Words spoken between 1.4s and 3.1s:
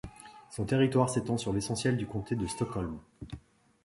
l'essentiel du Comté de Stockholm.